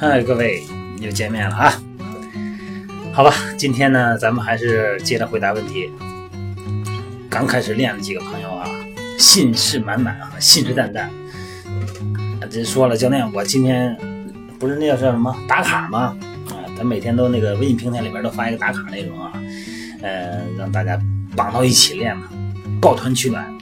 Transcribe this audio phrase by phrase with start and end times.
[0.00, 0.64] 嗨，各位
[1.00, 1.74] 又见面了啊！
[3.12, 5.90] 好吧，今天呢，咱们还是接着回答问题。
[7.28, 8.70] 刚开始练的几个朋友啊，
[9.18, 11.08] 信誓满满啊，信誓旦旦。
[12.48, 13.98] 这说了，教练，我今天
[14.56, 16.16] 不是那叫叫什么打卡吗？
[16.46, 19.32] 啊，咱每天都那个微信平台里边都发一个打卡内容啊，
[20.02, 20.96] 呃，让大家
[21.34, 22.28] 绑到一起练嘛，
[22.80, 23.52] 抱团取暖。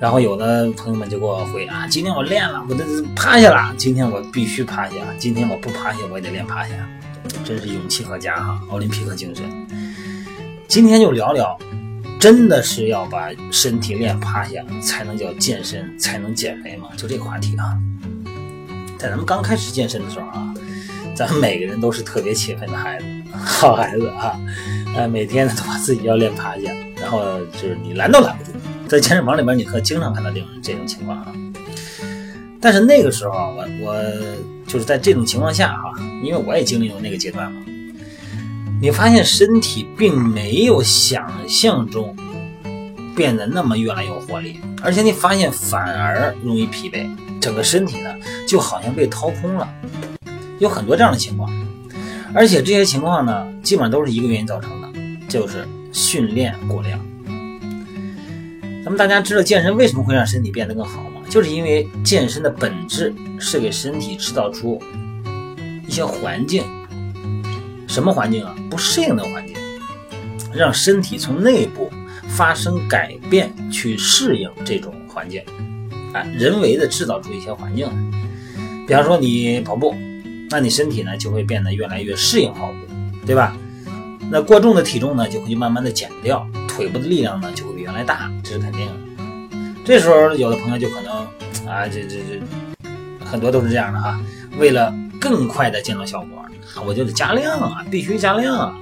[0.00, 2.82] 然后有的朋友们就给我回啊，今天我练了，我都
[3.14, 3.74] 趴下了。
[3.76, 6.72] 今天我必须趴下，今天我不趴下我也得练趴下，
[7.44, 9.44] 真是勇气可嘉哈，奥林匹克精神。
[10.66, 11.58] 今天就聊聊，
[12.18, 16.88] 真的是要把身体练趴下才能叫健身，才能减肥吗？
[16.96, 17.76] 就这个话题啊，
[18.96, 20.54] 在咱们刚开始健身的时候啊，
[21.14, 23.04] 咱们每个人都是特别勤奋的孩子，
[23.36, 24.40] 好孩子啊，
[24.96, 28.50] 呃，每天都把自己要练趴下，然后就是你拦都拦不住。
[28.90, 31.32] 在健身房里边，你可经常看到这种这种情况啊。
[32.60, 33.94] 但是那个时候，我我
[34.66, 35.92] 就是在这种情况下哈，
[36.24, 37.62] 因为我也经历过那个阶段嘛。
[38.82, 42.16] 你发现身体并没有想象中
[43.14, 47.08] 变得那么越来越有活力，而且你发现反而容易疲惫，
[47.40, 48.12] 整个身体呢
[48.48, 49.72] 就好像被掏空了。
[50.58, 51.48] 有很多这样的情况，
[52.34, 54.88] 而且这些情况呢，基本上都是一个原因造成的，
[55.28, 57.00] 就是训练过量。
[58.82, 61.20] 咱们大家知道健身为什么会让身体变得更好吗？
[61.28, 64.80] 就是因为健身的本质是给身体制造出
[65.86, 66.64] 一些环境，
[67.86, 68.56] 什么环境啊？
[68.70, 69.54] 不适应的环境，
[70.54, 71.90] 让身体从内部
[72.26, 75.42] 发生改变，去适应这种环境，
[76.14, 77.86] 啊，人为的制造出一些环境。
[78.86, 79.94] 比方说你跑步，
[80.48, 83.54] 那你身体呢就会变得越来越适应跑步，对吧？
[84.30, 87.69] 那过重的体重呢就会慢慢的减掉，腿部的力量呢就会
[88.00, 88.92] 来大，这是肯定的。
[89.84, 91.12] 这时候有的朋友就可能
[91.66, 94.18] 啊，这这这很多都是这样的哈，
[94.58, 96.42] 为了更快的见到效果，
[96.86, 98.74] 我就得加量啊，必须加量啊。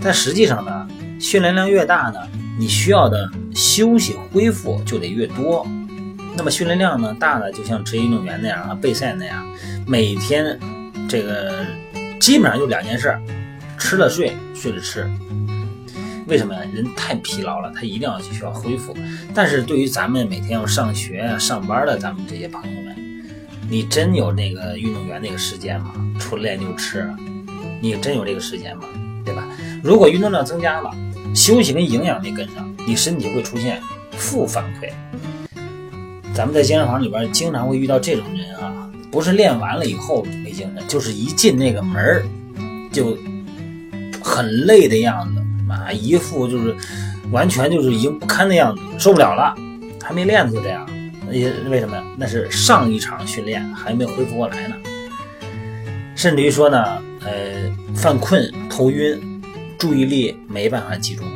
[0.00, 0.86] 但实际上呢，
[1.18, 2.20] 训练量越大呢，
[2.56, 5.66] 你需要的休息恢复就得越多。
[6.36, 9.44] 那么训练量呢大的，就像职业运动员那样啊，备赛那样，
[9.88, 10.56] 每天
[11.08, 11.66] 这个
[12.20, 13.18] 基本上就两件事。
[13.76, 15.06] 吃了睡，睡了吃，
[16.26, 16.60] 为什么呀？
[16.72, 18.96] 人太疲劳了，他一定要去需要恢复。
[19.34, 22.96] 但是对于咱们每天要上学啊、上班的咱们这些朋友们，
[23.68, 25.92] 你真有那个运动员那个时间吗？
[26.18, 27.08] 除了练就吃，
[27.80, 28.84] 你真有这个时间吗？
[29.24, 29.46] 对吧？
[29.82, 30.90] 如果运动量增加了，
[31.34, 33.80] 休息跟营养没跟上，你身体会出现
[34.12, 34.90] 负反馈。
[36.32, 42.24] 咱们在健身房里边经常会遇到这种人啊，不是练完了以后没精神，就是一进那个门儿
[42.90, 43.16] 就。
[44.26, 45.40] 很累的样子
[45.74, 46.74] 啊，一副就是
[47.30, 49.54] 完全就是已经不堪的样子，受不了了，
[50.02, 50.86] 还没练就这样，
[51.30, 52.04] 也为什么呀？
[52.16, 54.76] 那是上一场训练还没恢复过来呢，
[56.14, 59.42] 甚至于说呢，呃，犯困、头晕、
[59.78, 61.26] 注意力没办法集中，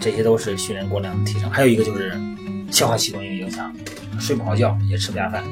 [0.00, 1.50] 这些都是训练过量的提升。
[1.50, 2.18] 还有一个就是
[2.70, 3.72] 消化系统有影响，
[4.18, 5.42] 睡不好觉，也吃不下饭，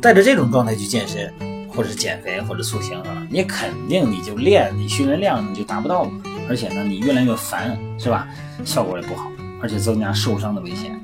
[0.00, 1.32] 带着这种状态去健身。
[1.74, 6.10] 或者是减肥或者塑形啊，你肯定你就练，你训练量你就达不到了，
[6.48, 8.28] 而且呢，你越来越烦，是吧？
[8.64, 9.30] 效果也不好，
[9.60, 10.98] 而且增加受伤的危险。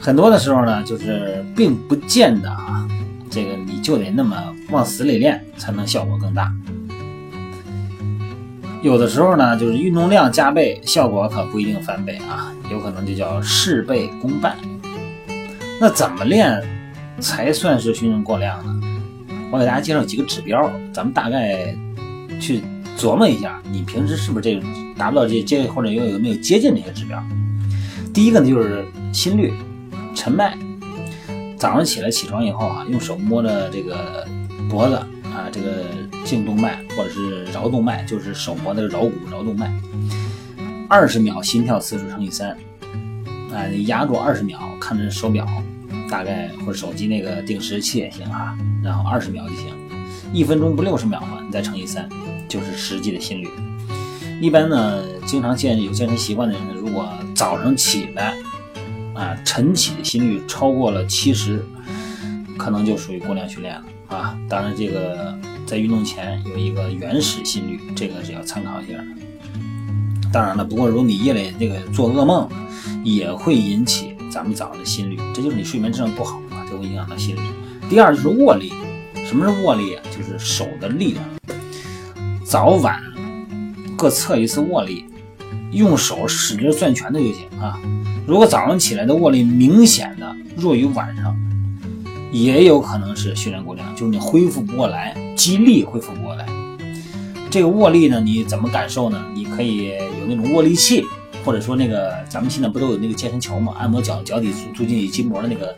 [0.00, 2.88] 很多的时候呢，就是并不见得啊，
[3.30, 4.36] 这个你就得那么
[4.70, 6.52] 往死里练才能效果更大。
[8.82, 14.56] 有的时候呢，就是运动量加倍，效果可不一定翻倍啊，有可能就叫事倍功半。
[15.80, 16.60] 那怎么练
[17.20, 18.80] 才算是训练过量呢？
[19.52, 21.76] 我给大家介绍几个指标，咱们大概
[22.40, 22.62] 去
[23.02, 24.62] 琢磨一下，你平时是不是这
[24.96, 27.20] 达不到这接，或者有有没有接近这些指标？
[28.14, 29.52] 第一个呢就是心率、
[30.14, 30.56] 晨脉。
[31.58, 34.24] 早上起来起床以后啊，用手摸着这个
[34.70, 35.84] 脖子啊，这个
[36.24, 39.68] 颈动脉或者是桡动脉，就是手脖的桡骨、桡动脉，
[40.88, 42.50] 二十秒心跳次数乘以三，
[43.52, 45.44] 啊，你压住二十秒，看着手表。
[46.08, 49.74] 大概或者手机那个定时器也行哈，然后二十秒就行，
[50.32, 51.38] 一分钟不六十秒吗？
[51.44, 52.06] 你再乘以三，
[52.52, 53.48] 就是实际的心率。
[54.42, 58.34] 一般呢，经常健有健身习惯的人呢，如果早上起来
[59.14, 61.64] 啊，晨起的心率超过了七十，
[62.58, 64.38] 可能就属于过量训练了啊。
[64.50, 65.34] 当然，这个
[65.64, 68.98] 在运动前有一个原始心率，这个是要参考一下。
[70.30, 72.46] 当然了，不过如果你夜里这个做噩梦，
[73.02, 74.14] 也会引起。
[74.30, 77.40] 咱们早上的心率，这就是你睡眠质量不好啊，就会影响到心率。
[77.90, 78.72] 第二就是握力，
[79.26, 80.02] 什么是握力啊？
[80.10, 81.24] 就是手的力量。
[82.52, 83.00] 早晚
[83.96, 85.06] 各测一次握力，
[85.70, 87.80] 用手使劲攥拳头就行啊。
[88.26, 91.34] 如果早上起来的握力明显的弱于晚上，
[92.30, 96.46] 也有可能是训练过量，就是你恢复不过来，肌力恢复不过来。
[97.50, 99.24] 这个握力呢，你怎么感受呢？
[99.34, 101.02] 你可以有那种握力器，
[101.46, 105.74] 或者说那个咱们现在不都有那个健身球嘛，按摩脚脚底促进筋膜的那个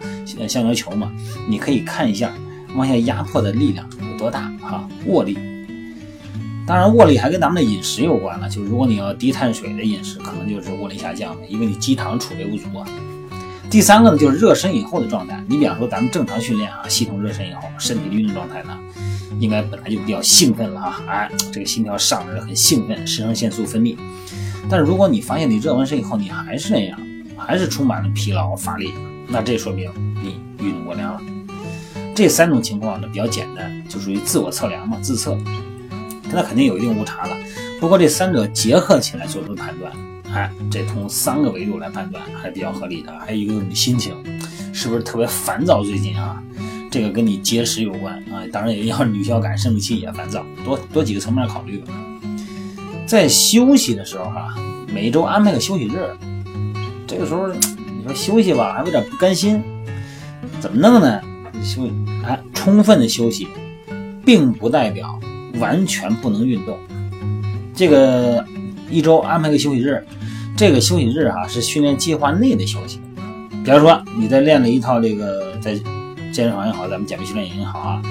[0.48, 1.12] 橡胶球嘛，
[1.48, 2.34] 你可以看一下
[2.74, 5.38] 往下压迫的力量有多大哈，握力。
[6.66, 12.86] 当然，握力还跟咱们的饮食有关了，就是如果你要低碳水的饮食，可能就是握力下降的，因为你肌糖储备不足啊。
[13.70, 15.42] 第三个呢，就是热身以后的状态。
[15.48, 18.78] 你比方说咱们正常训练啊，系统热身以后，身体的运动状态呢？
[19.40, 23.96] 应该本来就比较兴奋了啊，哎，这个心跳上来了很兴奋，肾上腺素分泌。
[24.70, 26.98] 但是如果你发现你热完身以后你还是那样，
[27.36, 28.94] 还是充满了疲劳乏力，
[29.28, 29.90] 那这说明
[30.22, 31.20] 你运动过量了。
[32.14, 35.36] 这三种情况呢比较简单，就属于自我测量嘛，自测，
[36.34, 37.36] 那肯定有一定误差了。
[37.80, 39.92] 不过这三者结合起来做出判断，
[40.32, 43.12] 哎，这从三个维度来判断还比较合理的。
[43.18, 44.14] 还有一个你心情
[44.72, 45.82] 是不是特别烦躁？
[45.84, 46.42] 最近啊？
[46.90, 51.82] 这个跟你节食有关啊，当然也要女小感、生理期也烦躁，多多几个层面考虑。
[53.06, 54.54] 在休息的时候哈，
[54.92, 56.16] 每周安排个休息日，
[57.06, 59.60] 这个时候你说休息吧，还有点不甘心，
[60.60, 61.20] 怎么弄呢？
[61.62, 61.92] 休息
[62.24, 63.48] 哎，充分的休息，
[64.24, 65.18] 并不代表
[65.58, 66.78] 完全不能运动。
[67.74, 68.44] 这个
[68.90, 70.04] 一周安排个休息日，
[70.56, 73.00] 这个休息日哈是训练计划内的休息。
[73.64, 75.78] 比方说你在练了一套这个在。
[76.34, 78.02] 健身房也好，咱们减肥训练营也好啊，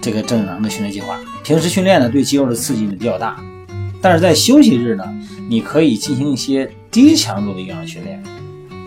[0.00, 3.38] 这个正常的训练计划，平时训练呢对肌肉的刺激呢比较大，
[4.00, 5.04] 但是在休息日呢，
[5.46, 8.22] 你可以进行一些低强度的有氧训练。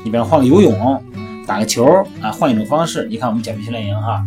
[0.04, 1.04] 你比方换个游泳、
[1.46, 1.86] 打个球
[2.20, 3.06] 啊，换一种方式。
[3.08, 4.26] 你看我们减肥训练营哈，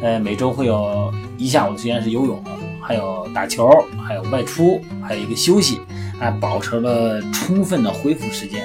[0.00, 2.42] 呃，每周会有一下午的时间是游泳，
[2.80, 3.70] 还有打球，
[4.06, 5.80] 还有外出，还有一个休息，
[6.20, 8.62] 啊，保持了充分的恢复时间。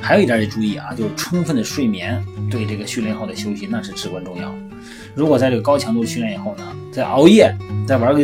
[0.00, 4.54] 还有一点得注意啊，就是充分的睡眠对这个训练后的休息那是至关重要。
[5.14, 7.56] 如果在这个高强度训练以后呢，再熬夜，
[7.86, 8.22] 再玩个，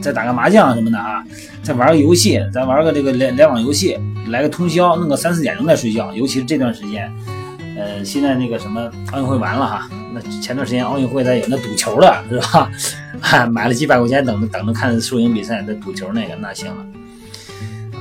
[0.00, 1.22] 再打个麻将什么的啊，
[1.62, 3.96] 再玩个游戏，再玩个这个联联网游戏，
[4.26, 6.12] 来个通宵，弄个三四点钟再睡觉。
[6.14, 7.08] 尤其是这段时间，
[7.78, 12.70] 呃，现在那个什么奥运会完了哈，那前段时间奥运会咱有那赌球的是吧？
[13.46, 16.84] 买了几百块钱等着等着看输赢比赛，那赌球那个那行了。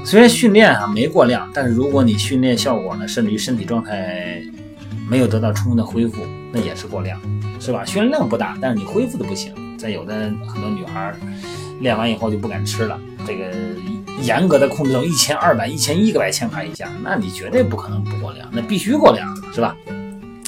[0.03, 4.41] 虽然训练啊没过量，但是如果你训练效果呢，甚至于身体状态
[5.09, 7.19] 没有得到充分的恢复，那也是过量，
[7.59, 7.85] 是吧？
[7.85, 9.53] 训练量不大，但是你恢复的不行。
[9.77, 10.13] 再有的
[10.47, 11.13] 很多女孩
[11.81, 13.45] 练完以后就不敢吃了，这个
[14.21, 19.75] 严格的控制到一千二百、一千一百千卡以下，那你绝对不可能不过量，那必须过量，是吧？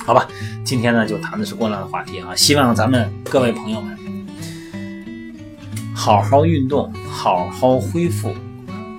[0.05, 0.27] 好吧，
[0.65, 3.97] 今天呢就谈的是过量的话题啊，希望咱们各位朋友们
[5.93, 8.33] 好好运动，好好恢复。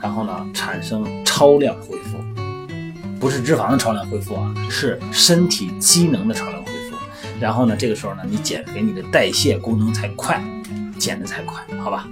[0.01, 2.17] 然后呢，产生超量恢复，
[3.19, 6.97] 不是脂肪的超量恢复啊，是身体机能的超量恢复。
[7.39, 10.43] 然后呢，这个时候呢，你减肥，你的代谢功能才快，
[10.99, 12.09] 减的才快，好吧？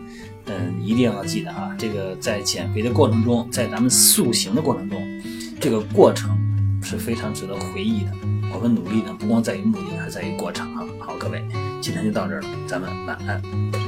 [0.48, 5.00] 嗯，一定要记得啊，这个在减肥的过程中，在咱们塑形的过程中，
[5.60, 6.36] 这个过程
[6.82, 8.12] 是非常值得回忆的。
[8.54, 10.84] 我们努力呢，不光在于目的，还在于过程啊。
[10.98, 11.44] 好，各位，
[11.80, 13.87] 今天就到这儿了，咱们晚安。